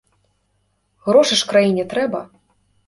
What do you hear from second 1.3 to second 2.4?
ж краіне трэба!